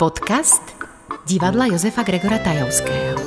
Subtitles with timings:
[0.00, 0.64] Podcast
[1.28, 3.20] divadla Jozefa Gregora Tajovského.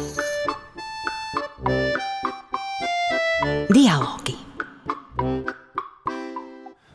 [3.70, 4.36] Dialógy.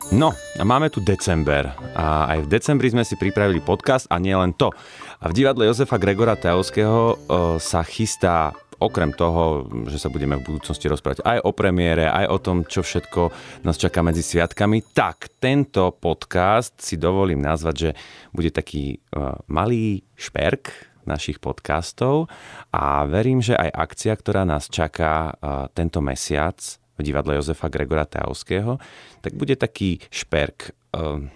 [0.09, 4.33] No, a máme tu december a aj v decembri sme si pripravili podcast a nie
[4.33, 4.73] len to.
[5.21, 7.15] A v divadle Jozefa Gregora Tajovského
[7.61, 12.37] sa chystá okrem toho, že sa budeme v budúcnosti rozprávať aj o premiére, aj o
[12.39, 13.31] tom, čo všetko
[13.67, 17.89] nás čaká medzi sviatkami, tak tento podcast si dovolím nazvať, že
[18.31, 22.31] bude taký uh, malý šperk našich podcastov
[22.71, 26.57] a verím, že aj akcia, ktorá nás čaká uh, tento mesiac
[26.99, 28.79] v divadle Jozefa Gregora Tajovského,
[29.23, 30.71] tak bude taký šperk.
[30.95, 31.27] Uh,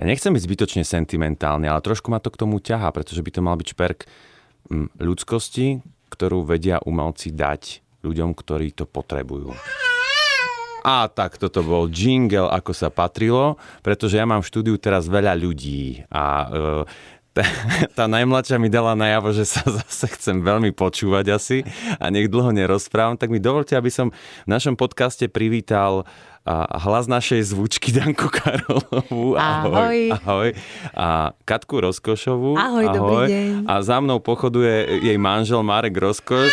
[0.00, 3.40] ja nechcem byť zbytočne sentimentálny, ale trošku ma to k tomu ťahá, pretože by to
[3.44, 4.08] mal byť šperk
[4.72, 5.84] mm, ľudskosti,
[6.20, 9.56] ktorú vedia umelci dať ľuďom, ktorí to potrebujú.
[10.84, 15.32] A tak toto bol jingle, ako sa patrilo, pretože ja mám v štúdiu teraz veľa
[15.32, 16.46] ľudí a e,
[17.30, 17.44] tá,
[17.94, 21.58] tá najmladšia mi dala najavo, že sa zase chcem veľmi počúvať asi
[21.98, 24.10] a nech dlho nerozprávam, tak mi dovolte, aby som
[24.46, 26.08] v našom podcaste privítal
[26.40, 29.36] a hlas našej zvučky Danku Karolovú.
[29.36, 30.08] Ahoj.
[30.24, 30.48] Ahoj.
[30.96, 32.56] A Katku Rozkošovú.
[32.56, 32.96] Ahoj, ahoj.
[32.96, 33.50] dobrý deň.
[33.68, 36.50] A za mnou pochoduje jej manžel Marek Rozkoš.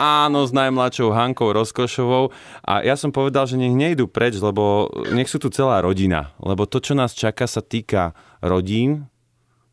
[0.00, 2.32] Áno, s najmladšou Hankou Rozkošovou.
[2.64, 6.32] A ja som povedal, že nech nejdu preč, lebo nech sú tu celá rodina.
[6.40, 9.08] Lebo to, čo nás čaká, sa týka rodín,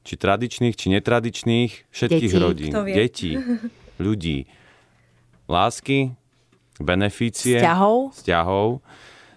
[0.03, 2.43] či tradičných, či netradičných, všetkých Deti.
[2.43, 2.71] rodín.
[2.87, 3.31] Detí,
[3.97, 4.45] ľudí,
[5.47, 6.15] lásky,
[6.79, 8.11] beneficie, Vzťahov.
[8.15, 8.69] vzťahov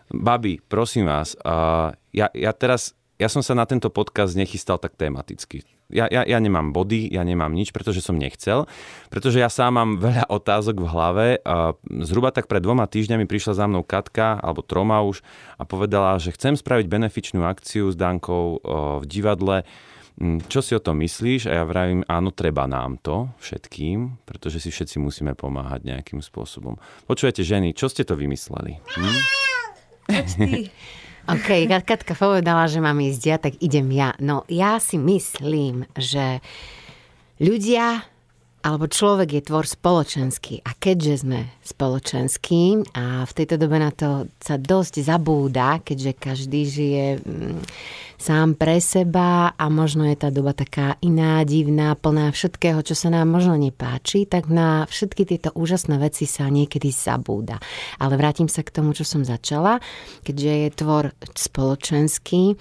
[0.06, 4.94] Babi, prosím vás, uh, ja, ja teraz, ja som sa na tento podcast nechystal tak
[4.94, 5.66] tematicky.
[5.86, 8.66] Ja, ja, ja nemám body, ja nemám nič, pretože som nechcel,
[9.06, 11.26] pretože ja sám mám veľa otázok v hlave.
[11.42, 15.22] Uh, zhruba tak pred dvoma týždňami prišla za mnou Katka, alebo Troma už,
[15.58, 19.62] a povedala, že chcem spraviť benefičnú akciu s Dankou uh, v divadle.
[20.48, 21.52] Čo si o tom myslíš?
[21.52, 26.80] A ja vravím, áno, treba nám to všetkým, pretože si všetci musíme pomáhať nejakým spôsobom.
[27.04, 28.80] Počujete, ženy, čo ste to vymysleli?
[28.80, 29.20] Hm?
[31.36, 34.16] OK, Katka povedala, že mám ísť ja, tak idem ja.
[34.16, 36.40] No ja si myslím, že
[37.36, 38.06] ľudia
[38.66, 40.66] alebo človek je tvor spoločenský.
[40.66, 46.66] A keďže sme spoločenský a v tejto dobe na to sa dosť zabúda, keďže každý
[46.66, 47.62] žije mm,
[48.18, 53.14] sám pre seba a možno je tá doba taká iná, divná, plná všetkého, čo sa
[53.14, 57.62] nám možno nepáči, tak na všetky tieto úžasné veci sa niekedy zabúda.
[58.02, 59.78] Ale vrátim sa k tomu, čo som začala.
[60.26, 61.04] Keďže je tvor
[61.38, 62.58] spoločenský,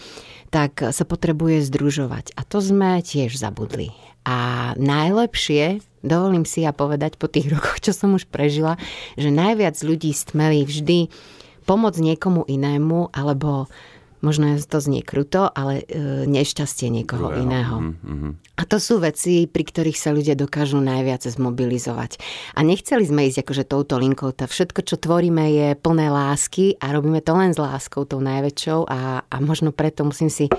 [0.54, 2.38] tak sa potrebuje združovať.
[2.38, 3.90] A to sme tiež zabudli.
[4.26, 8.78] A najlepšie, dovolím si ja povedať po tých rokoch, čo som už prežila,
[9.18, 11.10] že najviac ľudí stmeli vždy
[11.66, 13.66] pomôcť niekomu inému, alebo
[14.22, 17.46] možno to znie kruto, ale e, nešťastie niekoho Druhého.
[17.46, 17.76] iného.
[17.94, 18.32] Mm-hmm.
[18.58, 22.18] A to sú veci, pri ktorých sa ľudia dokážu najviac zmobilizovať.
[22.58, 24.34] A nechceli sme ísť akože touto linkou.
[24.34, 28.90] To všetko, čo tvoríme, je plné lásky a robíme to len s láskou, tou najväčšou
[28.90, 30.50] a, a možno preto musím si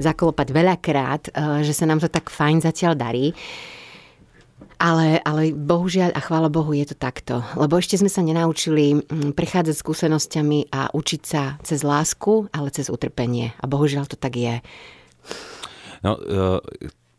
[0.00, 3.36] zaklopať veľakrát, eh, že sa nám to tak fajn zatiaľ darí.
[4.80, 7.44] Ale, ale bohužiaľ a chvála Bohu je to takto.
[7.52, 12.88] Lebo ešte sme sa nenaučili mm, prechádzať skúsenosťami a učiť sa cez lásku, ale cez
[12.88, 13.52] utrpenie.
[13.60, 14.64] A bohužiaľ to tak je.
[16.00, 16.64] No, uh,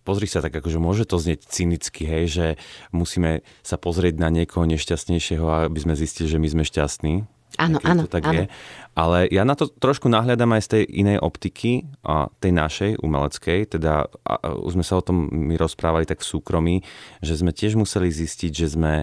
[0.02, 2.48] pozri sa tak, akože môže to znieť cynicky, hej, že
[2.90, 7.30] musíme sa pozrieť na niekoho nešťastnejšieho, aby sme zistili, že my sme šťastní.
[7.60, 8.36] Áno, áno, to tak áno.
[8.36, 8.46] je.
[8.92, 13.60] Ale ja na to trošku nahľadám aj z tej inej optiky, a tej našej, umeleckej,
[13.80, 16.76] teda a, a už sme sa o tom my rozprávali tak v súkromí,
[17.24, 18.94] že sme tiež museli zistiť, že sme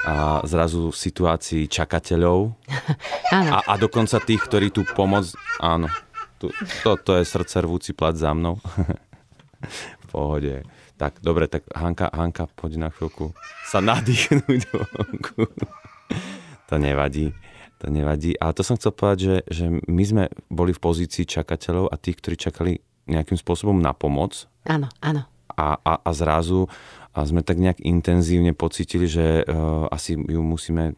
[0.00, 2.56] a zrazu v situácii čakateľov
[3.36, 3.50] áno.
[3.52, 5.28] a, a dokonca tých, ktorí tú pomoc...
[5.60, 5.92] Áno,
[6.40, 6.48] tu,
[6.80, 8.56] to, to je srdce rvúci plat za mnou.
[10.02, 10.64] v pohode.
[10.96, 13.32] Tak, dobre, tak Hanka, Hanka, poď na chvíľku
[13.68, 15.48] sa nadýchnúť vonku.
[16.68, 17.32] to nevadí.
[17.80, 18.36] To nevadí.
[18.36, 22.20] A to som chcel povedať, že, že my sme boli v pozícii čakateľov a tých,
[22.20, 22.72] ktorí čakali
[23.08, 24.44] nejakým spôsobom na pomoc.
[24.68, 25.24] Áno, áno.
[25.56, 26.68] A, a, a zrazu
[27.10, 30.94] a sme tak nejak intenzívne pocítili, že uh, asi ju musíme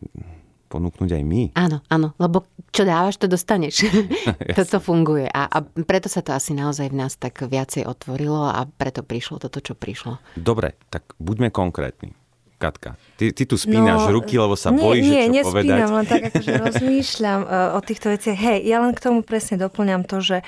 [0.72, 1.42] ponúknuť aj my.
[1.52, 3.84] Áno, áno, lebo čo dávaš, to dostaneš.
[4.58, 5.28] toto funguje.
[5.28, 9.40] A, a preto sa to asi naozaj v nás tak viacej otvorilo a preto prišlo
[9.40, 10.16] toto, čo prišlo.
[10.36, 12.16] Dobre, tak buďme konkrétni.
[12.62, 15.78] Katka, ty, ty tu spínaš no, ruky, lebo sa nie, bojíš, nie, že čo povedať.
[15.82, 18.38] Nie, len tak akože rozmýšľam uh, o týchto veciach.
[18.38, 20.38] Hej, ja len k tomu presne doplňam to, že,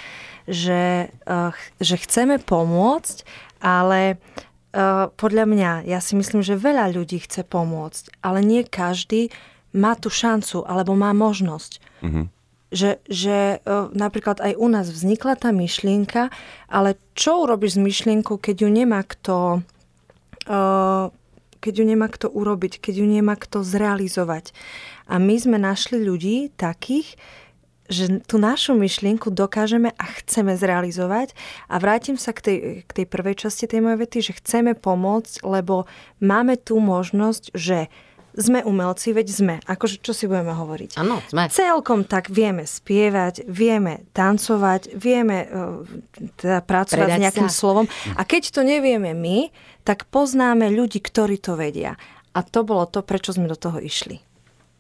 [0.47, 1.51] že, uh,
[1.83, 3.27] že chceme pomôcť,
[3.59, 9.35] ale uh, podľa mňa, ja si myslím, že veľa ľudí chce pomôcť, ale nie každý
[9.75, 11.83] má tú šancu alebo má možnosť.
[12.05, 12.31] Uh-huh.
[12.69, 13.65] že, že
[13.97, 16.29] napríklad aj u nás vznikla tá myšlienka,
[16.69, 19.65] ale čo urobíš s myšlienkou, keď ju nemá kto
[21.65, 24.53] keď ju nemá kto urobiť, keď ju nemá kto zrealizovať.
[25.09, 27.17] A my sme našli ľudí takých,
[27.89, 31.33] že tú našu myšlienku dokážeme a chceme zrealizovať.
[31.69, 35.45] A vrátim sa k tej, k tej prvej časti tej mojej vety, že chceme pomôcť,
[35.45, 35.89] lebo
[36.21, 37.89] máme tú možnosť, že
[38.35, 39.55] sme umelci, veď sme.
[39.65, 40.99] Akože, čo si budeme hovoriť?
[40.99, 41.47] Áno, sme.
[41.51, 45.83] Celkom tak vieme spievať, vieme tancovať, vieme uh,
[46.39, 47.55] teda pracovať Predať s nejakým sa.
[47.55, 47.87] slovom.
[48.19, 49.55] A keď to nevieme my,
[49.87, 51.95] tak poznáme ľudí, ktorí to vedia.
[52.35, 54.19] A to bolo to, prečo sme do toho išli.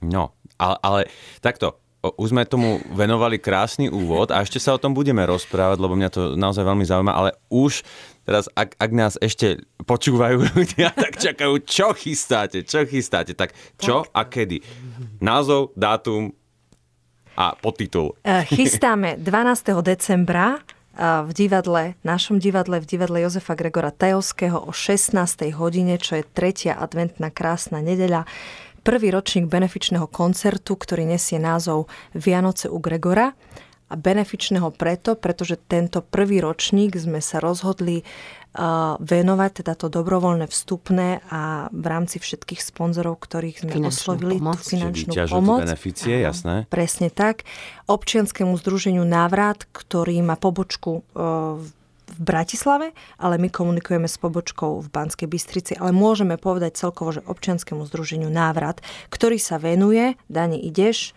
[0.02, 1.00] No, ale, ale
[1.38, 1.78] takto,
[2.20, 6.10] už sme tomu venovali krásny úvod a ešte sa o tom budeme rozprávať, lebo mňa
[6.12, 7.80] to naozaj veľmi zaujíma, ale už
[8.28, 14.04] teraz, ak, ak nás ešte počúvajú ľudia, tak čakajú, čo chystáte, čo chystáte, tak čo
[14.12, 14.60] a kedy.
[15.20, 16.32] Názov, dátum
[17.34, 18.14] a podtitul.
[18.22, 19.74] E, chystáme 12.
[19.82, 25.16] decembra e, v divadle, našom divadle, v divadle Jozefa Gregora Tajovského o 16.
[25.58, 28.28] hodine, čo je tretia adventná krásna nedeľa
[28.84, 33.32] prvý ročník benefičného koncertu, ktorý nesie názov Vianoce u Gregora.
[33.92, 40.48] A benefičného preto, pretože tento prvý ročník sme sa rozhodli uh, venovať teda to dobrovoľné
[40.48, 44.56] vstupné a v rámci všetkých sponzorov, ktorých sme finančnú oslovili pomoc.
[44.56, 45.60] tú finančnú pomoc.
[45.68, 46.64] beneficie, jasné.
[46.72, 47.44] Presne tak.
[47.86, 51.60] Občianskému združeniu Návrat, ktorý má pobočku uh,
[52.14, 57.26] v Bratislave, ale my komunikujeme s pobočkou v Banskej Bystrici, ale môžeme povedať celkovo, že
[57.26, 58.78] občianskému združeniu Návrat,
[59.10, 61.10] ktorý sa venuje, Dani, ideš,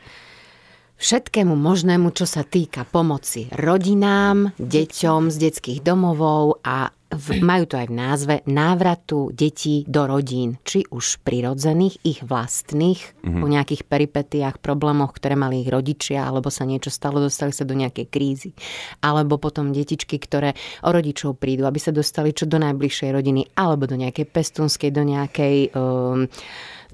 [0.98, 7.80] všetkému možnému, čo sa týka pomoci rodinám, deťom z detských domovov a v, majú to
[7.80, 13.40] aj v názve návratu detí do rodín, či už prirodzených, ich vlastných, mm-hmm.
[13.40, 17.80] po nejakých peripetiách, problémoch, ktoré mali ich rodičia, alebo sa niečo stalo, dostali sa do
[17.80, 18.52] nejakej krízy.
[19.00, 20.52] Alebo potom detičky, ktoré
[20.84, 25.04] o rodičov prídu, aby sa dostali čo do najbližšej rodiny, alebo do nejakej pestunskej, do
[25.08, 25.72] nejakej...
[25.80, 26.28] Um,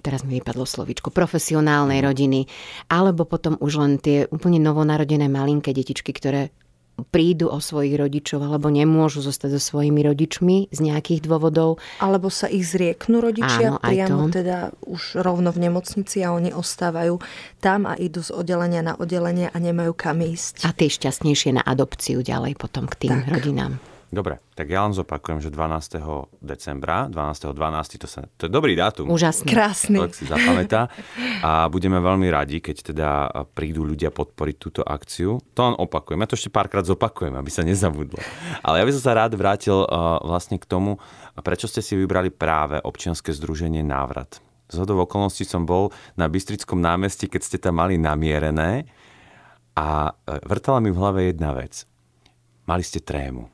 [0.04, 2.46] teraz mi vypadlo slovičko, profesionálnej rodiny,
[2.92, 6.52] alebo potom už len tie úplne novonarodené malinké detičky, ktoré
[7.10, 11.82] prídu o svojich rodičov alebo nemôžu zostať so svojimi rodičmi z nejakých dôvodov.
[11.98, 14.38] Alebo sa ich zrieknú rodičia Áno, priamo to.
[14.42, 17.18] teda už rovno v nemocnici a oni ostávajú
[17.58, 20.70] tam a idú z oddelenia na oddelenie a nemajú kam ísť.
[20.70, 23.42] A tie šťastnejšie na adopciu ďalej potom k tým tak.
[23.42, 23.82] rodinám.
[24.14, 25.98] Dobre, tak ja len zopakujem, že 12.
[26.38, 27.50] decembra, 12.
[27.50, 27.98] 12.
[27.98, 29.10] To, sa, to je dobrý dátum.
[29.10, 29.50] Úžasný.
[29.50, 29.98] Krásny.
[29.98, 30.94] To si zapamätá.
[31.42, 33.10] A budeme veľmi radi, keď teda
[33.58, 35.42] prídu ľudia podporiť túto akciu.
[35.58, 36.22] To len opakujem.
[36.22, 38.22] Ja to ešte párkrát zopakujem, aby sa nezabudlo.
[38.62, 41.02] Ale ja by som sa rád vrátil uh, vlastne k tomu,
[41.42, 44.38] prečo ste si vybrali práve občianske združenie Návrat.
[44.70, 48.86] Z hodov okolností som bol na Bystrickom námestí, keď ste tam mali namierené
[49.78, 51.86] a e, vrtala mi v hlave jedna vec.
[52.66, 53.53] Mali ste trému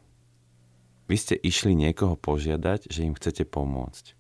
[1.09, 4.13] vy ste išli niekoho požiadať, že im chcete pomôcť.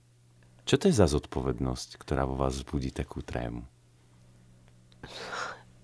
[0.65, 3.61] Čo to je za zodpovednosť, ktorá vo vás vzbudí takú trému?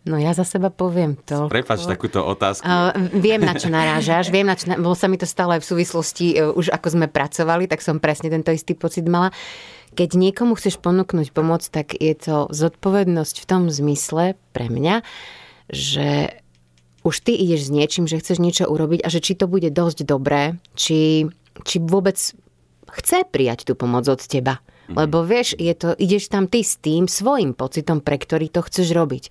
[0.06, 1.50] No ja za seba poviem to.
[1.50, 2.62] Prepač takúto otázku.
[2.62, 4.30] Uh, viem, na čo narážaš.
[4.30, 7.08] Viem, na čo, bolo sa mi to stále aj v súvislosti, uh, už ako sme
[7.10, 9.34] pracovali, tak som presne tento istý pocit mala.
[9.98, 15.01] Keď niekomu chceš ponúknuť pomoc, tak je to zodpovednosť v tom zmysle pre mňa,
[15.74, 16.38] že
[17.06, 20.10] už ty ideš s niečím, že chceš niečo urobiť a že či to bude dosť
[20.10, 21.30] dobré, či,
[21.62, 22.18] či vôbec
[22.89, 24.58] chce prijať tú pomoc od teba.
[24.58, 24.98] Mm-hmm.
[25.01, 28.94] Lebo vieš, je to, ideš tam ty s tým svojim pocitom, pre ktorý to chceš
[28.94, 29.24] robiť.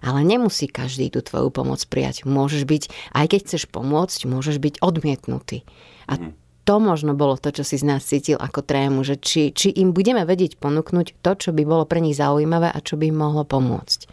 [0.00, 2.24] Ale nemusí každý tú tvoju pomoc prijať.
[2.24, 5.68] Môžeš byť, aj keď chceš pomôcť, môžeš byť odmietnutý.
[6.08, 6.32] A mm-hmm.
[6.64, 9.92] to možno bolo to, čo si z nás cítil ako trému, že či, či im
[9.92, 13.44] budeme vedieť ponúknuť to, čo by bolo pre nich zaujímavé a čo by im mohlo
[13.44, 14.08] pomôcť.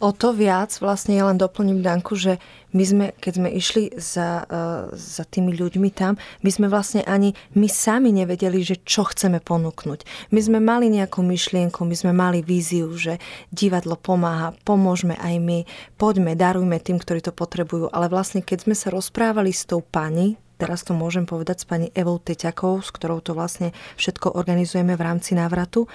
[0.00, 2.40] O to viac, vlastne ja len doplním Danku, že
[2.72, 7.36] my sme, keď sme išli za, uh, za tými ľuďmi tam, my sme vlastne ani
[7.52, 10.32] my sami nevedeli, že čo chceme ponúknuť.
[10.32, 13.20] My sme mali nejakú myšlienku, my sme mali víziu, že
[13.52, 15.58] divadlo pomáha, pomôžeme aj my,
[16.00, 17.92] poďme, darujme tým, ktorí to potrebujú.
[17.92, 21.92] Ale vlastne, keď sme sa rozprávali s tou pani, teraz to môžem povedať s pani
[21.92, 25.92] Evou Teťakou, s ktorou to vlastne všetko organizujeme v rámci návratu,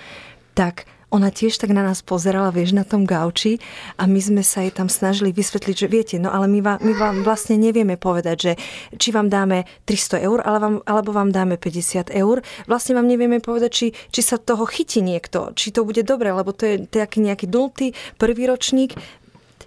[0.53, 0.85] tak
[1.15, 3.63] ona tiež tak na nás pozerala, vieš, na tom gauči
[3.95, 6.93] a my sme sa jej tam snažili vysvetliť, že viete, no ale my vám, my
[6.99, 8.51] vám vlastne nevieme povedať, že
[8.99, 12.43] či vám dáme 300 eur, ale vám, alebo vám dáme 50 eur.
[12.67, 16.51] Vlastne vám nevieme povedať, či, či sa toho chytí niekto, či to bude dobre, lebo
[16.51, 18.99] to je taký nejaký dultý prvý ročník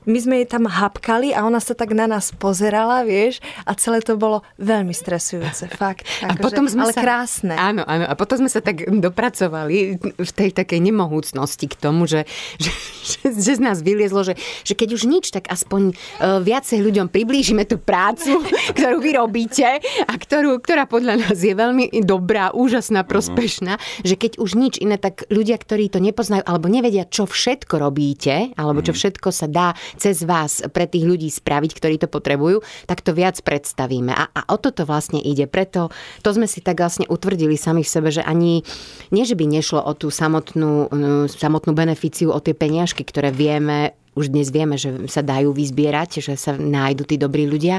[0.09, 4.01] my sme jej tam hapkali a ona sa tak na nás pozerala, vieš, a celé
[4.01, 6.09] to bolo veľmi stresujúce, fakt.
[6.25, 7.55] A akože, potom sme ale sa, krásne.
[7.55, 12.25] Áno, áno, a potom sme sa tak dopracovali v tej takej nemohúcnosti k tomu, že,
[12.57, 12.73] že,
[13.13, 14.35] že, že z nás vyliezlo, že,
[14.65, 18.41] že keď už nič, tak aspoň uh, viacej ľuďom priblížime tú prácu,
[18.73, 24.41] ktorú vy robíte a ktorú, ktorá podľa nás je veľmi dobrá, úžasná, prospešná, že keď
[24.41, 28.97] už nič iné, tak ľudia, ktorí to nepoznajú alebo nevedia, čo všetko robíte, alebo čo
[28.97, 33.37] všetko sa dá cez vás pre tých ľudí spraviť, ktorí to potrebujú, tak to viac
[33.43, 34.15] predstavíme.
[34.15, 35.51] A, a o toto vlastne ide.
[35.51, 35.91] Preto
[36.23, 38.63] to sme si tak vlastne utvrdili sami v sebe, že ani
[39.11, 43.99] nie, že by nešlo o tú samotnú, mm, samotnú beneficiu, o tie peniažky, ktoré vieme
[44.19, 47.79] už dnes vieme, že sa dajú vyzbierať, že sa nájdu tí dobrí ľudia,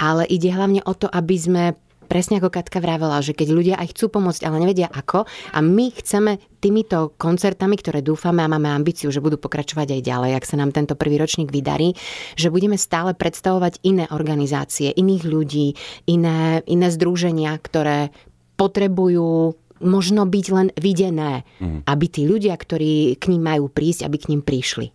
[0.00, 3.92] ale ide hlavne o to, aby sme presne ako Katka vravela, že keď ľudia aj
[3.92, 9.12] chcú pomôcť, ale nevedia ako, a my chceme týmito koncertami, ktoré dúfame a máme ambíciu,
[9.12, 11.92] že budú pokračovať aj ďalej, ak sa nám tento prvý ročník vydarí,
[12.38, 15.74] že budeme stále predstavovať iné organizácie, iných ľudí,
[16.08, 18.14] iné, iné združenia, ktoré
[18.56, 21.84] potrebujú možno byť len videné, mm.
[21.84, 24.88] aby tí ľudia, ktorí k ním majú prísť, aby k ním prišli.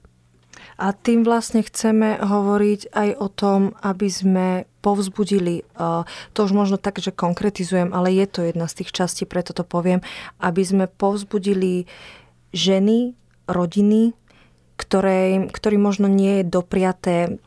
[0.81, 4.47] A tým vlastne chceme hovoriť aj o tom, aby sme
[4.81, 5.61] povzbudili,
[6.33, 9.61] to už možno tak, že konkretizujem, ale je to jedna z tých častí, preto to
[9.61, 10.01] poviem,
[10.41, 11.85] aby sme povzbudili
[12.49, 13.13] ženy,
[13.45, 14.17] rodiny,
[14.81, 17.37] ktoré, ktorý možno nie je dopriaté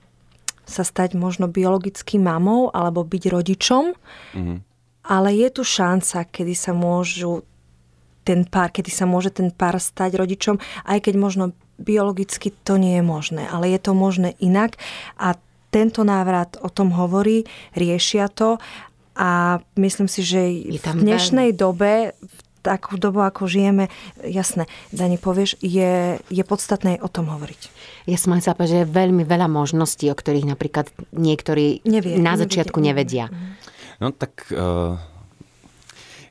[0.64, 4.58] sa stať možno biologickým mamou alebo byť rodičom, mm-hmm.
[5.10, 7.42] ale je tu šanca, kedy sa môžu
[8.25, 10.57] ten pár, kedy sa môže ten pár stať rodičom,
[10.88, 11.45] aj keď možno
[11.76, 14.81] biologicky to nie je možné, ale je to možné inak
[15.21, 15.37] a
[15.75, 18.62] tento návrat o tom hovorí, riešia to
[19.19, 20.40] a myslím si, že
[20.71, 21.59] v dnešnej veľmi...
[21.59, 23.93] dobe, v takú dobu, ako žijeme,
[24.25, 27.61] jasné, Dani, povieš, je, je podstatné o tom hovoriť.
[28.09, 32.40] Ja som chcela povedať, že je veľmi veľa možností, o ktorých napríklad niektorí Nevie, na
[32.40, 33.28] začiatku nevedia.
[33.28, 34.00] nevedia.
[34.00, 34.97] No tak uh,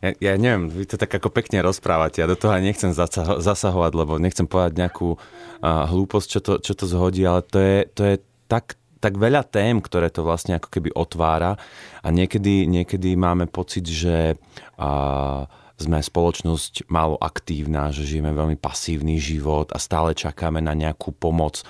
[0.04, 3.92] ja, ja neviem, vy to tak ako pekne rozprávate, ja do toho nechcem zasaho- zasahovať,
[3.96, 8.02] lebo nechcem povedať nejakú uh, hlúposť, čo to, čo to zhodí, ale to je, to
[8.04, 8.16] je
[8.52, 11.56] tak, tak veľa tém, ktoré to vlastne ako keby otvára.
[12.04, 14.36] A niekedy, niekedy máme pocit, že
[14.76, 15.48] uh,
[15.80, 21.64] sme spoločnosť málo aktívna, že žijeme veľmi pasívny život a stále čakáme na nejakú pomoc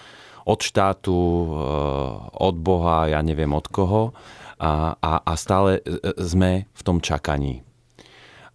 [0.43, 1.15] od štátu,
[2.35, 4.11] od Boha, ja neviem od koho.
[4.59, 5.79] A, a, a stále
[6.19, 7.63] sme v tom čakaní.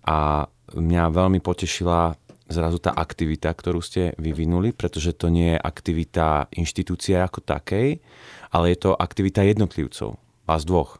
[0.08, 2.16] A mňa veľmi potešila
[2.48, 8.00] zrazu tá aktivita, ktorú ste vyvinuli, pretože to nie je aktivita inštitúcie ako takej,
[8.48, 10.16] ale je to aktivita jednotlivcov,
[10.48, 10.96] vás dvoch.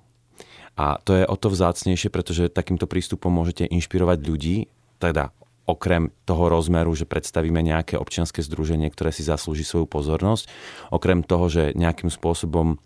[0.77, 4.57] A to je o to vzácnejšie, pretože takýmto prístupom môžete inšpirovať ľudí,
[5.01, 5.33] teda
[5.69, 10.49] okrem toho rozmeru, že predstavíme nejaké občianske združenie, ktoré si zaslúži svoju pozornosť,
[10.89, 12.81] okrem toho, že nejakým spôsobom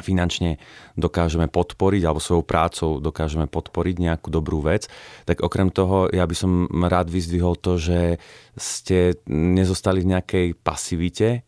[0.00, 0.60] finančne
[0.96, 4.88] dokážeme podporiť alebo svojou prácou dokážeme podporiť nejakú dobrú vec,
[5.24, 8.18] tak okrem toho ja by som rád vyzdvihol to, že
[8.56, 11.46] ste nezostali v nejakej pasivite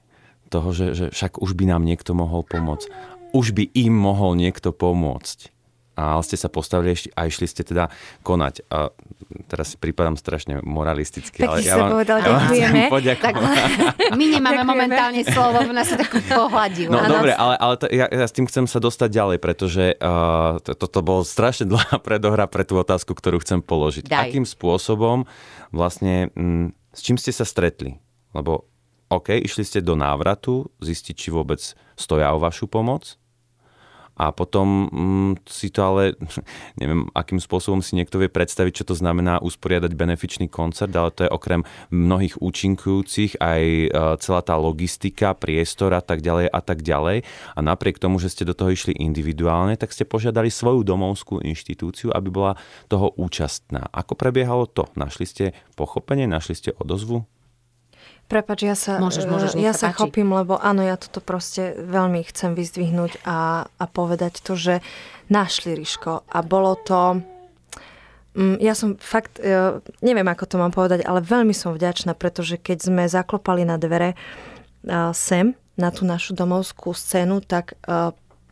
[0.52, 2.88] toho, že, že však už by nám niekto mohol pomôcť.
[3.32, 5.62] Už by im mohol niekto pomôcť
[5.92, 7.92] a ste sa postavili a išli ste teda
[8.25, 8.64] konať.
[8.72, 8.88] A
[9.49, 12.72] teraz si prípadám strašne moralisticky, ale ja vám, povedal, ja vám chcem
[13.20, 13.34] tak,
[14.16, 14.72] My nemáme ďakujeme.
[14.72, 16.92] momentálne slovo, nás sa tak pohľadilo.
[16.92, 20.61] No dobre, ale, ale to, ja, ja s tým chcem sa dostať ďalej, pretože uh,
[20.64, 24.08] toto to, to bolo strašne dlhá predohra pre tú otázku, ktorú chcem položiť.
[24.08, 24.32] Daj.
[24.32, 25.28] Akým spôsobom
[25.72, 28.00] vlastne, m, s čím ste sa stretli?
[28.32, 28.68] Lebo
[29.12, 31.61] OK, išli ste do návratu, zistiť, či vôbec
[32.00, 33.20] stoja o vašu pomoc,
[34.16, 36.02] a potom mm, si to ale,
[36.81, 41.25] neviem, akým spôsobom si niekto vie predstaviť, čo to znamená usporiadať benefičný koncert, ale to
[41.26, 43.88] je okrem mnohých účinkujúcich aj e,
[44.21, 47.25] celá tá logistika, priestor a tak ďalej a tak ďalej.
[47.57, 52.12] A napriek tomu, že ste do toho išli individuálne, tak ste požiadali svoju domovskú inštitúciu,
[52.12, 52.52] aby bola
[52.87, 53.88] toho účastná.
[53.90, 54.87] Ako prebiehalo to?
[54.95, 57.25] Našli ste pochopenie, našli ste odozvu?
[58.32, 62.24] Prepač, ja sa, môžeš, môžeš, ja sa, sa chopím, lebo áno, ja toto proste veľmi
[62.32, 64.80] chcem vyzdvihnúť a, a povedať to, že
[65.28, 67.20] našli Ríško a bolo to...
[68.32, 72.56] Mm, ja som fakt, e, neviem ako to mám povedať, ale veľmi som vďačná, pretože
[72.56, 74.16] keď sme zaklopali na dvere
[75.12, 77.76] sem, na tú našu domovskú scénu, tak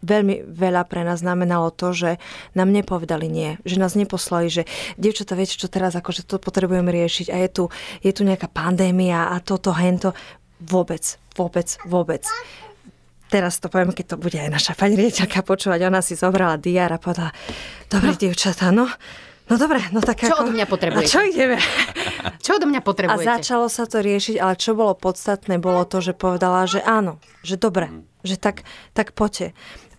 [0.01, 2.11] veľmi veľa pre nás znamenalo to, že
[2.57, 4.63] nám nepovedali nie, že nás neposlali, že
[4.97, 7.65] dievčatá, viete čo teraz, akože to potrebujeme riešiť a je tu,
[8.01, 10.17] je tu nejaká pandémia a toto, hento.
[10.61, 12.25] Vôbec, vôbec, vôbec.
[13.31, 16.91] Teraz to poviem, keď to bude aj naša pani riaditeľka počúvať, ona si zobrala diár
[16.91, 17.31] a povedala,
[17.87, 18.91] dobre, dievčatá, no,
[19.51, 20.47] No dobre, no tak Čo ako...
[20.47, 21.11] odo mňa potrebujete?
[21.11, 21.59] A čo ideme?
[22.39, 23.27] Čo odo mňa A potrebujete?
[23.27, 27.59] začalo sa to riešiť, ale čo bolo podstatné, bolo to, že povedala, že áno, že
[27.59, 27.91] dobre,
[28.23, 28.63] že tak,
[28.95, 29.51] tak poďte.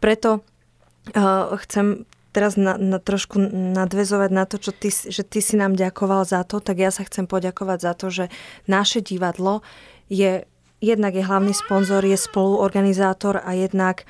[0.02, 5.60] Preto uh, chcem teraz na, na trošku nadvezovať na to, čo ty, že ty si
[5.60, 8.26] nám ďakoval za to, tak ja sa chcem poďakovať za to, že
[8.72, 9.62] naše divadlo
[10.08, 10.48] je,
[10.80, 14.08] jednak je hlavný sponzor, je spoluorganizátor a jednak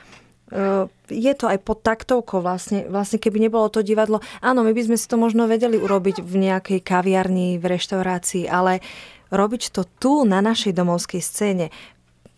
[0.53, 2.87] uh, je to aj pod taktovkou vlastne.
[2.87, 6.35] Vlastne keby nebolo to divadlo, áno, my by sme si to možno vedeli urobiť v
[6.49, 8.85] nejakej kaviarni, v reštaurácii, ale
[9.31, 11.71] robiť to tu na našej domovskej scéne,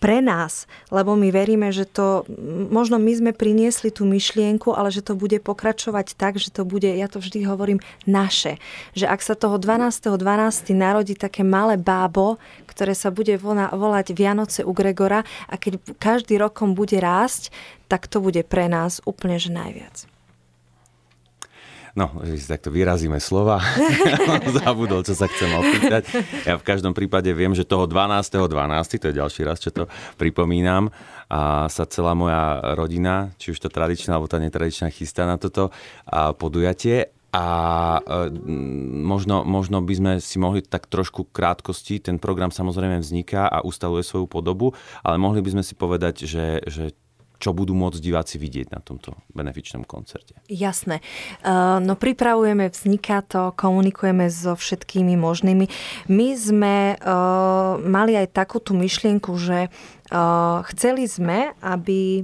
[0.04, 2.28] pre nás, lebo my veríme, že to,
[2.68, 6.92] možno my sme priniesli tú myšlienku, ale že to bude pokračovať tak, že to bude,
[6.92, 8.60] ja to vždy hovorím, naše.
[9.00, 10.20] Že ak sa toho 12.12.
[10.20, 10.76] 12.
[10.76, 12.36] narodí také malé bábo,
[12.68, 17.56] ktoré sa bude volať Vianoce u Gregora a keď každý rokom bude rásť,
[17.88, 20.13] tak to bude pre nás úplne že najviac.
[21.94, 23.62] No, že takto vyrazíme slova.
[24.66, 26.10] Zabudol, čo sa chcem opýtať.
[26.42, 29.86] Ja v každom prípade viem, že toho 12.12., 12., to je ďalší raz, čo to
[30.18, 30.90] pripomínam,
[31.30, 35.70] a sa celá moja rodina, či už to tradičná alebo tá netradičná, chystá na toto
[36.42, 37.14] podujatie.
[37.34, 37.48] A
[37.98, 38.30] e,
[39.02, 44.06] možno, možno by sme si mohli tak trošku krátkosti, ten program samozrejme vzniká a ustavuje
[44.06, 46.94] svoju podobu, ale mohli by sme si povedať, že, že
[47.44, 50.40] čo budú môcť diváci vidieť na tomto benefičnom koncerte.
[50.48, 51.04] Jasné.
[51.84, 55.68] No pripravujeme, vzniká to, komunikujeme so všetkými možnými.
[56.08, 56.96] My sme
[57.84, 59.68] mali aj takú tú myšlienku, že
[60.72, 62.24] chceli sme, aby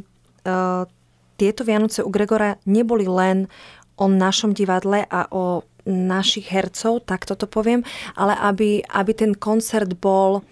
[1.36, 3.52] tieto Vianoce u Gregora neboli len
[4.00, 7.84] o našom divadle a o našich hercov, tak toto poviem,
[8.16, 10.48] ale aby, aby ten koncert bol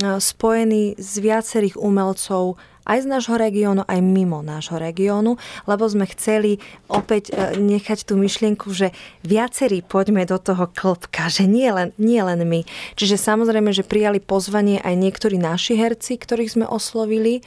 [0.00, 2.56] spojený z viacerých umelcov,
[2.86, 5.34] aj z nášho regiónu, aj mimo nášho regiónu,
[5.66, 8.94] lebo sme chceli opäť e, nechať tú myšlienku, že
[9.26, 12.62] viacerí poďme do toho klopka, že nie len, nie len my.
[12.94, 17.42] Čiže samozrejme, že prijali pozvanie aj niektorí naši herci, ktorých sme oslovili,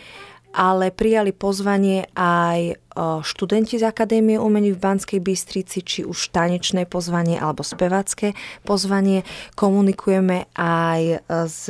[0.49, 2.75] ale prijali pozvanie aj e,
[3.21, 8.33] študenti z Akadémie umení v Banskej Bystrici, či už tanečné pozvanie alebo spevacké
[8.65, 9.21] pozvanie.
[9.53, 11.69] Komunikujeme aj e, s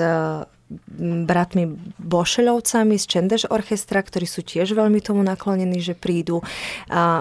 [1.26, 1.66] bratmi
[1.98, 6.46] Bošeľovcami z Čendeš orchestra, ktorí sú tiež veľmi tomu naklonení, že prídu.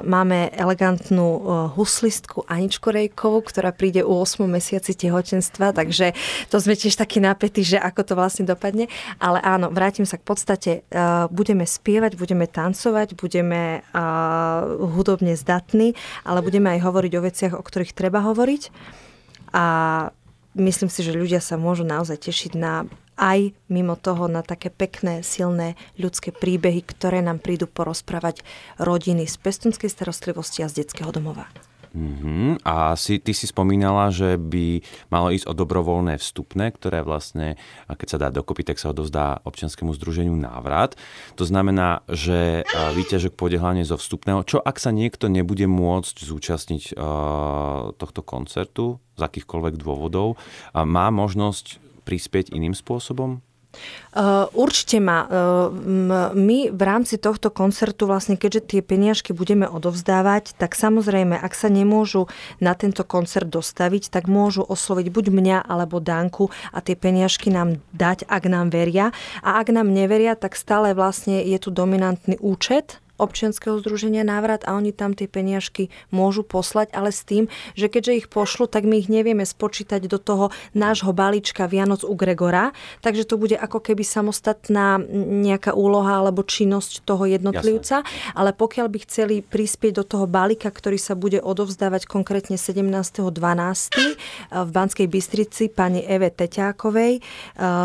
[0.05, 1.41] Máme elegantnú e,
[1.73, 6.13] huslistku Aničku Rejkovú, ktorá príde u 8 mesiaci tehotenstva, takže
[6.53, 8.93] to sme tiež takí napätí, že ako to vlastne dopadne.
[9.17, 10.71] Ale áno, vrátim sa k podstate.
[10.85, 11.01] E,
[11.33, 14.01] budeme spievať, budeme tancovať, budeme e,
[14.93, 15.97] hudobne zdatní,
[16.29, 18.63] ale budeme aj hovoriť o veciach, o ktorých treba hovoriť.
[19.57, 19.65] A
[20.53, 22.85] myslím si, že ľudia sa môžu naozaj tešiť na
[23.19, 28.47] aj mimo toho na také pekné, silné ľudské príbehy, ktoré nám prídu porozprávať
[28.79, 31.51] rodiny z pestunskej starostlivosti a z detského domova.
[31.89, 32.61] Uh-huh.
[32.69, 37.57] A si, ty si spomínala, že by malo ísť o dobrovoľné vstupné, ktoré vlastne,
[37.89, 41.01] keď sa dá dokopy, tak sa odovzdá občianskému združeniu návrat.
[41.41, 44.45] To znamená, že výťažok pôjde hlavne zo vstupného.
[44.45, 50.37] Čo ak sa niekto nebude môcť zúčastniť uh, tohto koncertu z akýchkoľvek dôvodov?
[50.77, 53.45] Má možnosť prispieť iným spôsobom?
[54.57, 55.29] Určite má.
[56.33, 61.69] My v rámci tohto koncertu, vlastne keďže tie peniažky budeme odovzdávať, tak samozrejme, ak sa
[61.69, 62.33] nemôžu
[62.65, 67.85] na tento koncert dostaviť, tak môžu osloviť buď mňa alebo Danku a tie peniažky nám
[67.93, 69.13] dať, ak nám veria.
[69.45, 74.79] A ak nám neveria, tak stále vlastne je tu dominantný účet, občianského združenia návrat a
[74.79, 79.03] oni tam tie peniažky môžu poslať, ale s tým, že keďže ich pošlu, tak my
[79.03, 82.71] ich nevieme spočítať do toho nášho balíčka Vianoc u Gregora,
[83.03, 85.03] takže to bude ako keby samostatná
[85.43, 88.33] nejaká úloha alebo činnosť toho jednotlivca, Jasne.
[88.39, 93.35] ale pokiaľ by chceli prispieť do toho balíka, ktorý sa bude odovzdávať konkrétne 17.12.
[93.99, 97.23] Eh, v Banskej Bystrici pani Eve Teťákovej, eh,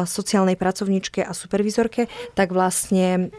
[0.05, 2.05] sociálnej pracovníčke a supervizorke,
[2.37, 3.33] tak vlastne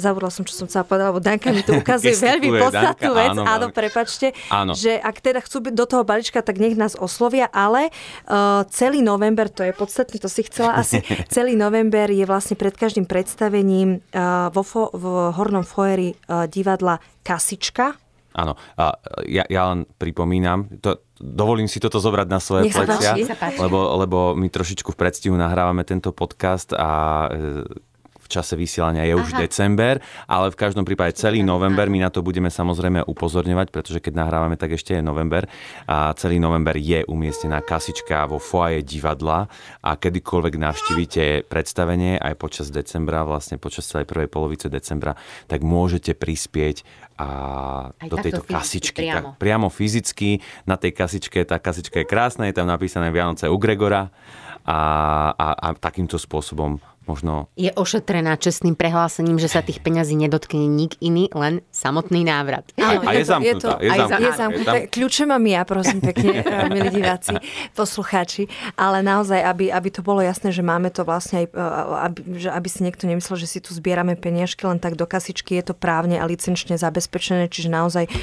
[0.00, 3.30] zabudla som, čo som chcela povedať, lebo Danka mi tu ukazuje veľmi podstatnú vec.
[3.36, 4.32] Áno, áno prepačte.
[4.48, 4.72] Áno.
[4.72, 7.92] Že ak teda chcú byť do toho balíčka, tak nech nás oslovia, ale
[8.26, 12.72] uh, celý november, to je podstatné, to si chcela asi, celý november je vlastne pred
[12.72, 15.04] každým predstavením uh, vo fo, v
[15.36, 18.94] Hornom foeri uh, divadla Kasička, Áno, a
[19.26, 23.18] ja, ja len pripomínam, to, dovolím si toto zobrať na svoje plecia,
[23.58, 27.26] lebo, lebo my trošičku v predstihu nahrávame tento podcast a
[28.30, 29.42] čase vysielania je už Aha.
[29.42, 29.98] december,
[30.30, 34.54] ale v každom prípade celý november, my na to budeme samozrejme upozorňovať, pretože keď nahrávame,
[34.54, 35.50] tak ešte je november
[35.90, 39.50] a celý november je umiestnená kasička vo foaje divadla
[39.82, 45.18] a kedykoľvek navštívite predstavenie aj počas decembra, vlastne počas celej prvej polovice decembra,
[45.50, 46.86] tak môžete prispieť
[47.20, 47.28] a
[47.92, 49.04] Aj do tejto kasičky.
[49.04, 49.36] priamo.
[49.36, 53.60] Tak, priamo fyzicky na tej kasičke, tá kasička je krásna, je tam napísané Vianoce u
[53.60, 54.08] Gregora
[54.70, 54.78] a,
[55.34, 56.78] a, a takýmto spôsobom
[57.10, 62.70] možno Je ošetrená čestným prehlásením, že sa tých peňazí nedotkne nik iný, len samotný návrat.
[62.78, 64.22] A je zamknutá, je aj zamknutá.
[64.22, 64.78] Je zamknuté.
[64.94, 67.34] Kľúče mám ja, prosím pekne, milí diváci,
[67.74, 68.46] poslucháči.
[68.78, 72.48] Ale naozaj, aby, aby to bolo jasné, že máme to vlastne aj, eh, aby, že
[72.54, 75.74] aby si niekto nemyslel, že si tu zbierame peniažky len tak do kasičky, je to
[75.74, 78.14] právne a licenčne zabezpečené, čiže naozaj eh,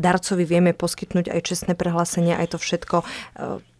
[0.00, 3.73] darcovi vieme poskytnúť aj čestné prehlásenia, aj to všetko eh,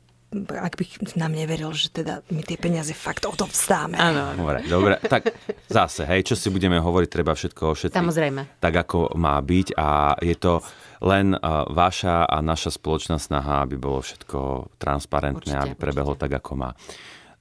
[0.50, 3.94] ak bych nám neveril, že teda my tie peniaze fakt odovzdáme.
[3.94, 4.34] Áno.
[4.34, 5.30] Dobre, dobre, tak
[5.70, 7.96] zase, hej, čo si budeme hovoriť, treba všetko ošetriť.
[7.96, 8.58] Samozrejme.
[8.58, 10.58] Tak, ako má byť a je to
[11.04, 16.34] len uh, vaša a naša spoločná snaha, aby bolo všetko transparentné, Určite, aby prebehlo tak,
[16.34, 16.70] ako má.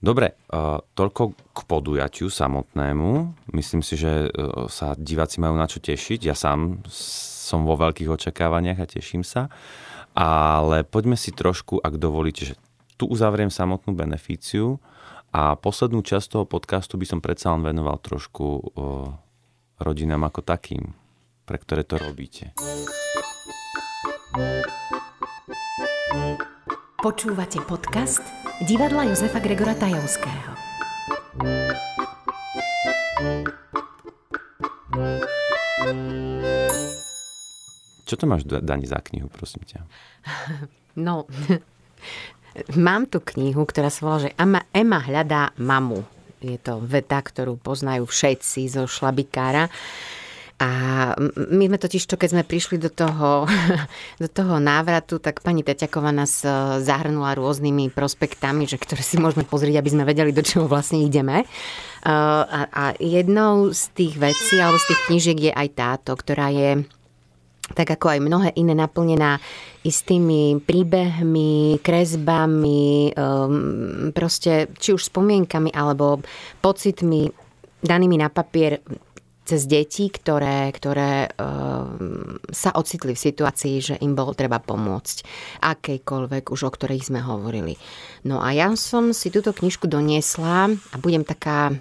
[0.04, 1.22] Dobre, uh, toľko
[1.56, 3.40] k podujatiu samotnému.
[3.56, 6.28] Myslím si, že uh, sa diváci majú na čo tešiť.
[6.28, 9.48] Ja sám som vo veľkých očakávaniach a teším sa.
[10.14, 12.60] Ale poďme si trošku, ak dovolíte, že
[13.04, 14.80] tu uzavriem samotnú beneficiu
[15.36, 18.64] a poslednú časť toho podcastu by som predsa len venoval trošku o,
[19.84, 20.96] rodinám ako takým,
[21.44, 22.56] pre ktoré to robíte.
[27.04, 28.24] Počúvate podcast
[28.64, 30.56] divadla Jozefa Gregora Tajovského.
[38.08, 39.84] Čo to máš, Dani, za knihu, prosím ťa?
[40.96, 41.28] No,
[42.78, 46.06] mám tu knihu, ktorá sa volá, že Emma, hľadá mamu.
[46.44, 49.72] Je to veta, ktorú poznajú všetci zo šlabikára.
[50.62, 50.70] A
[51.36, 53.50] my sme totiž to, keď sme prišli do toho,
[54.24, 56.48] do toho návratu, tak pani Teťaková nás e,
[56.80, 61.44] zahrnula rôznymi prospektami, že, ktoré si môžeme pozrieť, aby sme vedeli, do čoho vlastne ideme.
[61.44, 61.46] E,
[62.06, 66.86] A, a jednou z tých vecí, alebo z tých knížiek je aj táto, ktorá je
[67.72, 69.40] tak ako aj mnohé iné naplnená
[69.88, 76.20] istými príbehmi, kresbami, um, proste či už spomienkami alebo
[76.60, 77.32] pocitmi
[77.80, 78.84] danými na papier
[79.44, 85.18] cez deti, ktoré, ktoré um, sa ocitli v situácii, že im bolo treba pomôcť.
[85.60, 87.76] Akejkoľvek, už o ktorých sme hovorili.
[88.24, 91.76] No a ja som si túto knižku doniesla a budem taká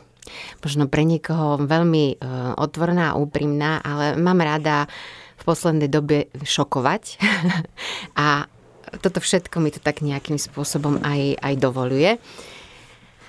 [0.62, 4.90] možno pre niekoho veľmi uh, otvorná a úprimná, ale mám rada
[5.42, 7.18] v poslednej dobe šokovať.
[8.22, 8.46] a
[9.02, 12.22] toto všetko mi to tak nejakým spôsobom aj, aj dovoluje.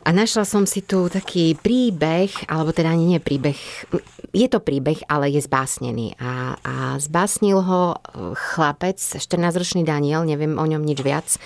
[0.03, 3.55] A našla som si tu taký príbeh, alebo teda ani nie príbeh,
[4.35, 6.19] je to príbeh, ale je zbásnený.
[6.19, 7.95] A, a zbásnil ho
[8.35, 11.39] chlapec, 14-ročný Daniel, neviem o ňom nič viac.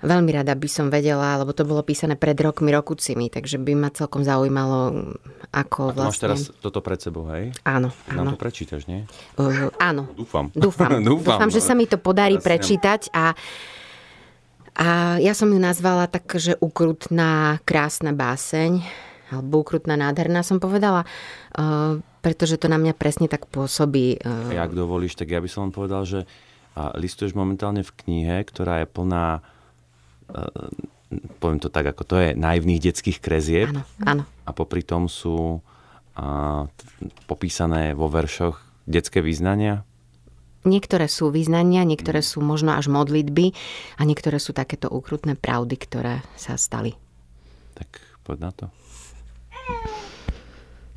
[0.00, 3.88] Veľmi rada by som vedela, lebo to bolo písané pred rokmi, rokucimi, takže by ma
[3.92, 5.12] celkom zaujímalo,
[5.52, 6.08] ako vlastne...
[6.08, 7.52] Máš teraz toto pred sebou, hej?
[7.68, 8.30] Áno, Nám áno.
[8.32, 9.04] to prečítaš, nie?
[9.36, 10.08] Uh, áno.
[10.16, 10.48] Dúfam.
[10.56, 11.66] Dúfam, Dúfam, dúfam, že no.
[11.68, 12.48] sa mi to podarí Presne.
[12.48, 13.36] prečítať a
[14.80, 18.80] a ja som ju nazvala tak, že ukrutná, krásna báseň,
[19.28, 21.04] alebo ukrutná, nádherná som povedala,
[21.52, 24.24] uh, pretože to na mňa presne tak pôsobí.
[24.24, 26.24] Uh, Ja, ak dovolíš, tak ja by som len povedal, že
[26.78, 29.42] a listuješ momentálne v knihe, ktorá je plná,
[31.42, 33.68] poviem to tak, ako to je, naivných detských krezieb.
[33.74, 34.22] áno, áno.
[34.46, 35.58] A popri tom sú
[36.14, 36.66] a,
[37.26, 39.82] popísané vo veršoch detské význania.
[40.60, 43.56] Niektoré sú význania, niektoré sú možno až modlitby
[43.96, 46.92] a niektoré sú takéto ukrutné pravdy, ktoré sa stali.
[47.72, 47.88] Tak
[48.28, 48.66] poď na to.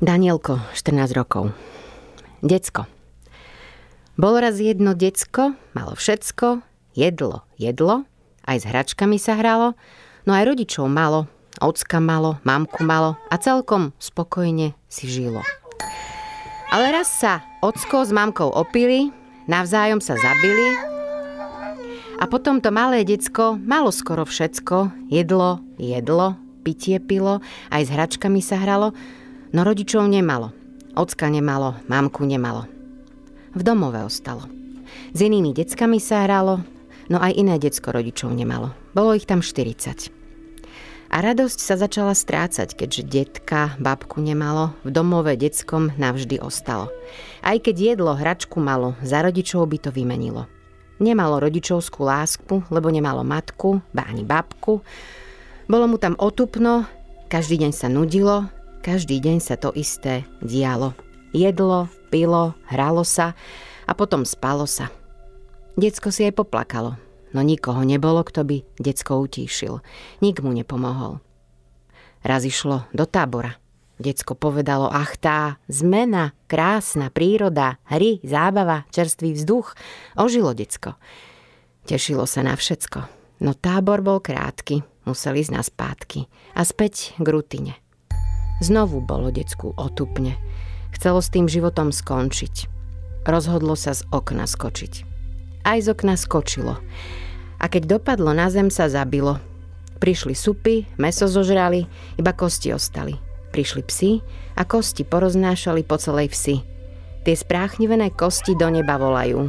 [0.04, 1.56] Danielko, 14 rokov.
[2.44, 2.84] Decko.
[4.20, 6.60] Bolo raz jedno decko, malo všetko,
[6.92, 8.04] jedlo, jedlo,
[8.44, 9.76] aj s hračkami sa hralo,
[10.28, 11.28] no aj rodičov malo,
[11.60, 15.42] ocka malo, mamku malo a celkom spokojne si žilo.
[16.72, 19.12] Ale raz sa ocko s mamkou opili,
[19.46, 20.94] navzájom sa zabili
[22.18, 28.40] a potom to malé decko malo skoro všetko, jedlo, jedlo, pitie pilo, aj s hračkami
[28.40, 28.94] sa hralo,
[29.52, 30.54] no rodičov nemalo.
[30.94, 32.70] Ocka nemalo, mamku nemalo.
[33.54, 34.46] V domove ostalo.
[35.10, 36.62] S inými deckami sa hralo,
[37.08, 38.72] no aj iné decko rodičov nemalo.
[38.96, 40.24] Bolo ich tam 40.
[41.14, 46.90] A radosť sa začala strácať, keďže detka, babku nemalo, v domove deckom navždy ostalo.
[47.38, 50.50] Aj keď jedlo hračku malo, za rodičov by to vymenilo.
[50.98, 54.82] Nemalo rodičovskú lásku, lebo nemalo matku, ba ani babku.
[55.70, 56.82] Bolo mu tam otupno,
[57.30, 58.50] každý deň sa nudilo,
[58.82, 60.98] každý deň sa to isté dialo.
[61.30, 63.38] Jedlo, pilo, hralo sa
[63.86, 64.90] a potom spalo sa.
[65.74, 66.94] Decko si aj poplakalo,
[67.34, 69.82] no nikoho nebolo, kto by decko utíšil.
[70.22, 71.18] Nik mu nepomohol.
[72.22, 73.58] Raz išlo do tábora.
[73.98, 79.74] Decko povedalo, ach tá, zmena, krásna príroda, hry, zábava, čerstvý vzduch.
[80.18, 80.98] Ožilo decko.
[81.86, 83.06] Tešilo sa na všetko.
[83.42, 86.26] No tábor bol krátky, museli ísť na spátky.
[86.54, 87.74] A späť k rutine.
[88.62, 90.38] Znovu bolo decku otupne.
[90.94, 92.70] Chcelo s tým životom skončiť.
[93.26, 95.13] Rozhodlo sa z okna skočiť.
[95.64, 96.78] Aj z okna skočilo.
[97.58, 99.40] A keď dopadlo na zem, sa zabilo.
[99.98, 101.88] Prišli supy, meso zožrali,
[102.20, 103.16] iba kosti ostali.
[103.50, 104.10] Prišli psi
[104.54, 106.56] a kosti poroznášali po celej vsi.
[107.24, 109.48] Tie spráchnivené kosti do neba volajú.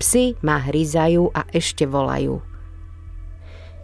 [0.00, 2.40] Psi ma hryzajú a ešte volajú.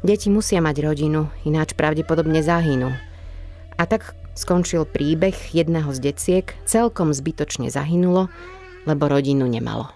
[0.00, 2.96] Deti musia mať rodinu, ináč pravdepodobne zahynú.
[3.76, 8.28] A tak Skončil príbeh jedného z deciek, celkom zbytočne zahynulo,
[8.84, 9.95] lebo rodinu nemalo.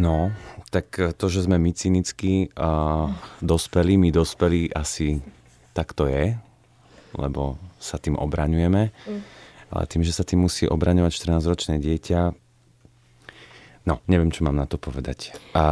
[0.00, 0.32] No,
[0.72, 3.12] tak to, že sme my cynickí a
[3.44, 5.20] dospelí, my dospelí asi
[5.76, 6.34] tak to je,
[7.14, 8.90] lebo sa tým obraňujeme.
[8.90, 9.22] Mm.
[9.70, 12.20] Ale tým, že sa tým musí obraňovať 14-ročné dieťa,
[13.86, 15.36] no, neviem, čo mám na to povedať.
[15.54, 15.64] A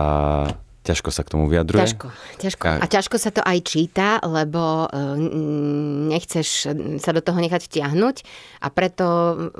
[0.88, 1.84] Ťažko sa k tomu vyjadruje?
[1.84, 2.08] Ťažko,
[2.40, 2.64] ťažko.
[2.80, 5.20] A ťažko sa to aj číta, lebo e,
[6.08, 8.16] nechceš sa do toho nechať vtiahnuť
[8.64, 9.04] a preto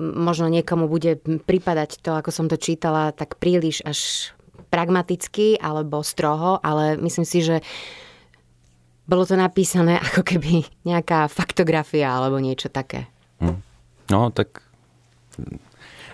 [0.01, 4.33] možno niekomu bude pripadať to, ako som to čítala, tak príliš až
[4.69, 7.65] pragmaticky alebo stroho, ale myslím si, že
[9.09, 13.09] bolo to napísané ako keby nejaká faktografia alebo niečo také.
[13.41, 13.59] Hm.
[14.09, 14.65] No, tak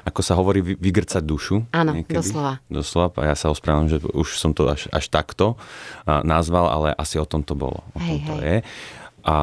[0.05, 1.65] ako sa hovorí, vygrcať dušu.
[1.73, 2.21] Áno, niekedy.
[2.21, 2.61] doslova.
[2.69, 3.09] Doslova.
[3.25, 5.57] A ja sa ospravedlňujem, že už som to až, až takto
[6.05, 7.81] nazval, ale asi o tom to bolo.
[7.97, 8.45] O hej, tom to hej.
[8.45, 8.57] je.
[9.25, 9.37] A,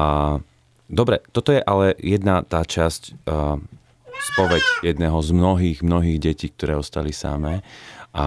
[0.86, 3.58] dobre, toto je ale jedna tá časť, uh,
[4.32, 7.66] spoveď jedného z mnohých, mnohých detí, ktoré ostali samé.
[8.12, 8.24] A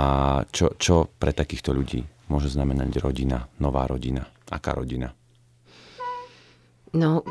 [0.50, 4.26] čo, čo pre takýchto ľudí môže znamenať rodina, nová rodina?
[4.50, 5.14] Aká rodina?
[6.96, 7.22] No,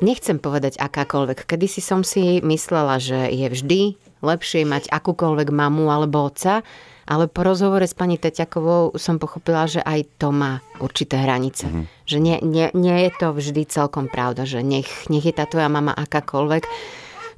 [0.00, 1.44] Nechcem povedať akákoľvek.
[1.44, 3.80] Kedy si som si myslela, že je vždy
[4.24, 6.64] lepšie mať akúkoľvek mamu alebo otca,
[7.04, 11.68] ale po rozhovore s pani Teťakovou som pochopila, že aj to má určité hranice.
[11.68, 11.84] Mm-hmm.
[12.08, 15.68] Že nie, nie, nie je to vždy celkom pravda, že nech, nech je tá tvoja
[15.68, 16.64] mama akákoľvek,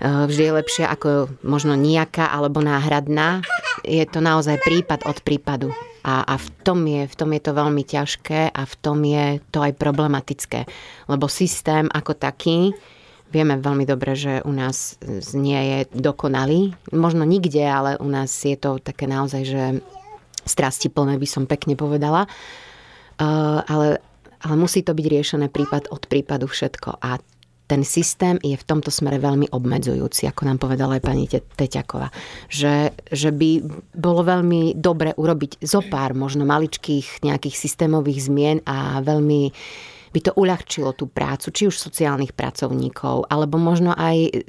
[0.02, 3.46] vždy je lepšia ako možno nejaká alebo náhradná.
[3.86, 5.70] Je to naozaj prípad od prípadu.
[6.02, 9.38] A, a v, tom je, v tom je to veľmi ťažké a v tom je
[9.54, 10.66] to aj problematické.
[11.06, 12.74] Lebo systém ako taký,
[13.30, 14.98] vieme veľmi dobre, že u nás
[15.32, 16.74] nie je dokonalý.
[16.90, 19.62] Možno nikde, ale u nás je to také naozaj, že
[20.42, 22.26] strasti plné by som pekne povedala.
[23.22, 24.02] Uh, ale,
[24.42, 26.98] ale musí to byť riešené prípad od prípadu všetko.
[26.98, 27.22] A
[27.72, 32.12] ten systém je v tomto smere veľmi obmedzujúci, ako nám povedala aj pani Teťaková.
[32.52, 33.50] Že, že by
[33.96, 39.48] bolo veľmi dobre urobiť zo pár možno maličkých nejakých systémových zmien a veľmi
[40.12, 44.44] by to uľahčilo tú prácu, či už sociálnych pracovníkov, alebo možno aj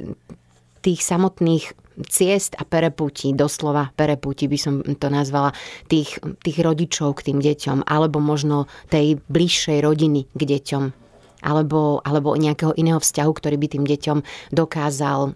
[0.83, 1.71] tých samotných
[2.11, 5.55] ciest a perepúti, doslova perepúti by som to nazvala,
[5.87, 11.02] tých, tých rodičov k tým deťom, alebo možno tej bližšej rodiny k deťom
[11.43, 14.17] alebo, alebo nejakého iného vzťahu, ktorý by tým deťom
[14.55, 15.35] dokázal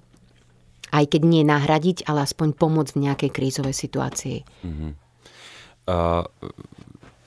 [0.88, 4.48] aj keď nie nahradiť, ale aspoň pomôcť v nejakej krízovej situácii.
[4.64, 4.96] Uh-huh.
[5.88, 6.28] Uh,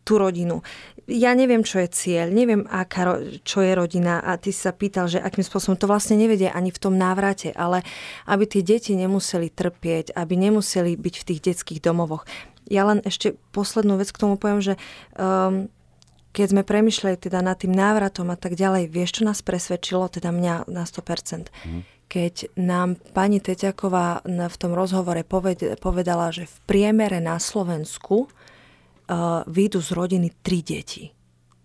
[0.07, 0.63] tú rodinu
[1.07, 3.15] ja neviem, čo je cieľ, neviem, aká,
[3.47, 6.83] čo je rodina a ty sa pýtal, že akým spôsobom to vlastne nevedia ani v
[6.83, 7.87] tom návrate, ale
[8.27, 12.27] aby tie deti nemuseli trpieť, aby nemuseli byť v tých detských domovoch.
[12.67, 14.75] Ja len ešte poslednú vec k tomu poviem, že
[15.15, 15.71] um,
[16.35, 20.35] keď sme premyšľali teda nad tým návratom a tak ďalej, vieš, čo nás presvedčilo, teda
[20.35, 21.47] mňa na 100%.
[21.47, 21.81] Mm.
[22.11, 25.23] Keď nám pani Teťaková v tom rozhovore
[25.79, 28.27] povedala, že v priemere na Slovensku
[29.47, 31.11] výjdu z rodiny tri deti.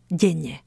[0.06, 0.62] Denne.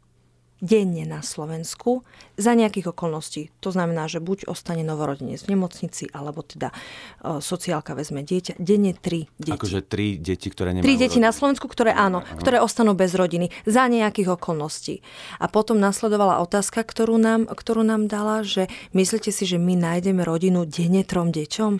[0.56, 2.08] Denne na Slovensku
[2.40, 3.52] za nejakých okolností.
[3.60, 8.58] To znamená, že buď ostane novorodenec v nemocnici, alebo teda uh, sociálka vezme dieťa.
[8.58, 9.52] Denne tri deti.
[9.52, 11.28] Akože tri deti, ktoré nemajú Tri deti rodiny.
[11.28, 12.40] na Slovensku, ktoré áno, Aha.
[12.40, 15.04] ktoré ostanú bez rodiny za nejakých okolností.
[15.38, 20.24] A potom nasledovala otázka, ktorú nám, ktorú nám dala, že myslíte si, že my nájdeme
[20.24, 21.74] rodinu denne trom deťom?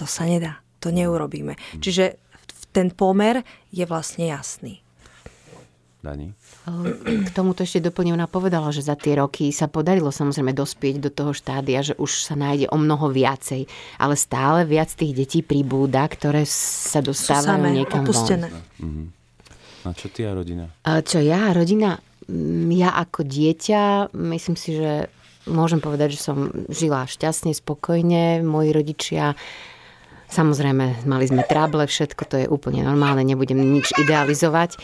[0.00, 0.64] To sa nedá.
[0.80, 1.54] To neurobíme.
[1.54, 1.84] Hm.
[1.84, 2.04] Čiže
[2.70, 4.82] ten pomer je vlastne jasný.
[6.00, 6.32] Dani?
[7.04, 11.10] K tomuto ešte doplním, ona povedala, že za tie roky sa podarilo samozrejme dospieť do
[11.12, 13.68] toho štádia, že už sa nájde o mnoho viacej,
[14.00, 18.48] ale stále viac tých detí pribúda, ktoré sa dostávajú samé, niekam opustené.
[18.48, 18.64] von.
[18.80, 19.04] Mhm.
[19.80, 20.68] A čo ty a rodina?
[20.84, 21.96] A čo ja a rodina?
[22.28, 25.08] Mm, ja ako dieťa, myslím si, že
[25.48, 28.44] môžem povedať, že som žila šťastne, spokojne.
[28.44, 29.32] Moji rodičia
[30.30, 34.78] Samozrejme, mali sme trable, všetko to je úplne normálne, nebudem nič idealizovať.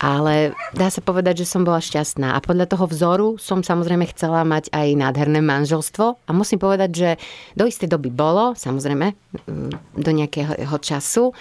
[0.00, 2.32] Ale dá sa povedať, že som bola šťastná.
[2.32, 6.16] A podľa toho vzoru som samozrejme chcela mať aj nádherné manželstvo.
[6.24, 7.10] A musím povedať, že
[7.52, 11.36] do istej doby bolo, samozrejme, mm, do nejakého času.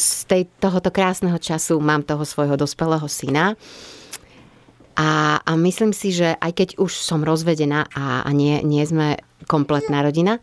[0.00, 3.52] Z tej, tohoto krásneho času mám toho svojho dospelého syna.
[4.96, 9.20] A, a myslím si, že aj keď už som rozvedená a, a nie, nie sme
[9.44, 10.40] kompletná rodina,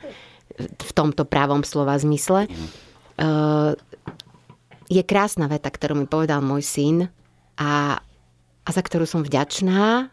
[0.68, 2.50] v tomto právom slova zmysle.
[3.22, 3.78] Uh,
[4.92, 6.98] je krásna veta, ktorú mi povedal môj syn
[7.56, 8.02] a,
[8.66, 10.12] a za ktorú som vďačná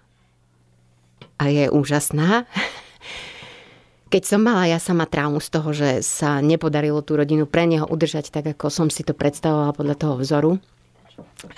[1.39, 2.47] a je úžasná.
[4.13, 7.85] Keď som mala ja sama traumu z toho, že sa nepodarilo tú rodinu pre neho
[7.85, 10.53] udržať tak, ako som si to predstavovala podľa toho vzoru,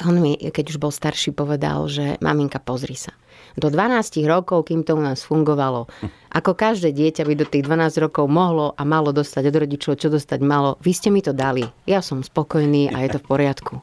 [0.06, 3.12] on mi, keď už bol starší, povedal, že maminka, pozri sa
[3.58, 5.90] do 12 rokov, kým to u nás fungovalo.
[6.30, 10.12] Ako každé dieťa by do tých 12 rokov mohlo a malo dostať od rodičov, čo
[10.12, 10.78] dostať malo.
[10.84, 11.66] Vy ste mi to dali.
[11.88, 13.74] Ja som spokojný a je to v poriadku.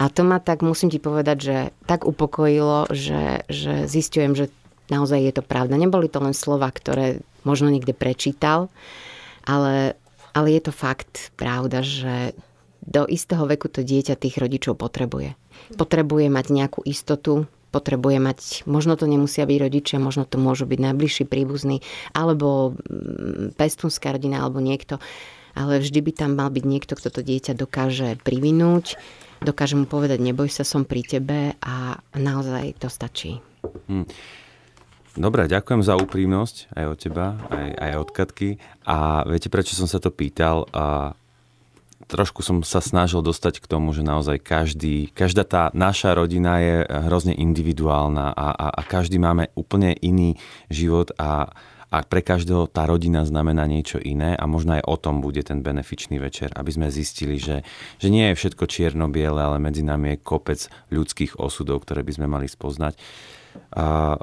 [0.00, 4.48] A to ma tak, musím ti povedať, že tak upokojilo, že, že zistujem, že
[4.88, 5.76] naozaj je to pravda.
[5.76, 8.72] Neboli to len slova, ktoré možno niekde prečítal,
[9.44, 9.96] ale,
[10.32, 12.32] ale je to fakt pravda, že
[12.84, 15.36] do istého veku to dieťa tých rodičov potrebuje.
[15.76, 20.80] Potrebuje mať nejakú istotu, potrebuje mať, možno to nemusia byť rodičia, možno to môžu byť
[20.90, 24.98] najbližší príbuzní, alebo mm, pestunská rodina, alebo niekto.
[25.54, 28.98] Ale vždy by tam mal byť niekto, kto to dieťa dokáže privinúť,
[29.42, 33.42] dokáže mu povedať, neboj sa, som pri tebe a naozaj to stačí.
[33.90, 34.06] Hmm.
[35.18, 38.50] Dobre, ďakujem za úprimnosť aj od teba, aj, aj od Katky.
[38.86, 40.70] A viete, prečo som sa to pýtal?
[40.70, 41.18] A
[42.08, 46.76] trošku som sa snažil dostať k tomu, že naozaj každý, každá tá naša rodina je
[47.10, 50.40] hrozne individuálna a, a, a každý máme úplne iný
[50.72, 51.52] život a,
[51.90, 55.60] a pre každého tá rodina znamená niečo iné a možno aj o tom bude ten
[55.60, 57.66] benefičný večer, aby sme zistili, že,
[58.00, 62.26] že nie je všetko čierno-biele, ale medzi nami je kopec ľudských osudov, ktoré by sme
[62.30, 62.94] mali spoznať.
[63.74, 64.16] A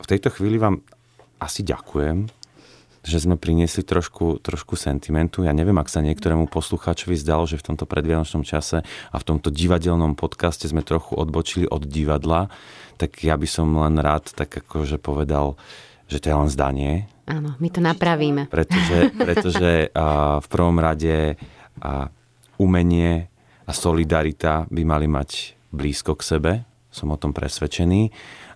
[0.00, 0.80] v tejto chvíli vám
[1.42, 2.39] asi ďakujem
[3.10, 5.42] že sme priniesli trošku, trošku sentimentu.
[5.42, 9.50] Ja neviem, ak sa niektorému poslucháčovi zdalo, že v tomto predvianočnom čase a v tomto
[9.50, 12.46] divadelnom podcaste sme trochu odbočili od divadla,
[12.94, 15.58] tak ja by som len rád tak akože povedal,
[16.06, 17.10] že to je len zdanie.
[17.26, 18.46] Áno, my to napravíme.
[18.46, 21.34] Pretože, pretože a, v prvom rade
[21.82, 22.10] a,
[22.58, 23.30] umenie
[23.66, 26.52] a solidarita by mali mať blízko k sebe.
[26.90, 28.10] Som o tom presvedčený.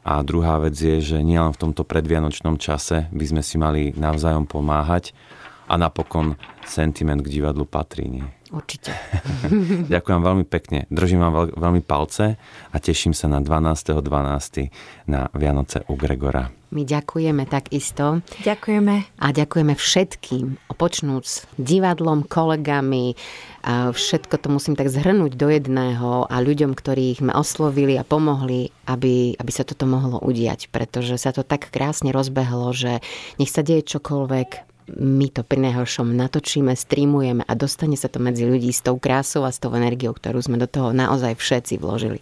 [0.04, 4.44] A druhá vec je, že nielen v tomto predvianočnom čase by sme si mali navzájom
[4.44, 5.16] pomáhať
[5.64, 6.36] a napokon
[6.68, 8.20] sentiment k divadlu patrí.
[8.20, 8.28] Nie?
[8.54, 8.94] Určite.
[9.94, 10.86] Ďakujem veľmi pekne.
[10.94, 12.38] Držím vám veľ, veľmi palce
[12.70, 14.14] a teším sa na 12.12.
[14.14, 15.10] 12.
[15.10, 16.54] na Vianoce u Gregora.
[16.74, 18.18] My ďakujeme takisto.
[18.42, 19.06] Ďakujeme.
[19.22, 23.14] A ďakujeme všetkým, počnúc divadlom, kolegami,
[23.62, 28.74] a všetko to musím tak zhrnúť do jedného a ľuďom, ktorých sme oslovili a pomohli,
[28.90, 32.98] aby, aby sa toto mohlo udiať, pretože sa to tak krásne rozbehlo, že
[33.38, 38.44] nech sa deje čokoľvek, my to pri najhoršom natočíme, streamujeme a dostane sa to medzi
[38.44, 42.20] ľudí s tou krásou a s tou energiou, ktorú sme do toho naozaj všetci vložili.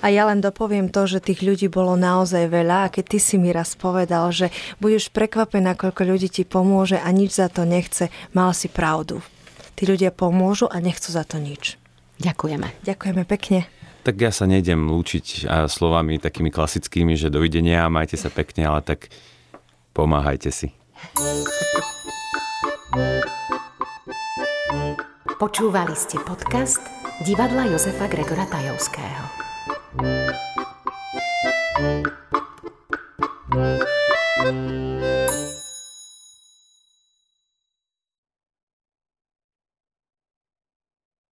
[0.00, 3.36] A ja len dopoviem to, že tých ľudí bolo naozaj veľa a keď ty si
[3.36, 4.48] mi raz povedal, že
[4.80, 9.20] budeš prekvapená, koľko ľudí ti pomôže a nič za to nechce, mal si pravdu.
[9.76, 11.76] Tí ľudia pomôžu a nechcú za to nič.
[12.16, 12.80] Ďakujeme.
[12.80, 13.68] Ďakujeme pekne.
[14.00, 19.12] Tak ja sa nejdem lúčiť slovami takými klasickými, že dovidenia, majte sa pekne, ale tak
[19.92, 20.72] pomáhajte si.
[25.40, 26.84] Počúvali ste podcast
[27.24, 29.24] divadla Jozefa Gregora Tajovského.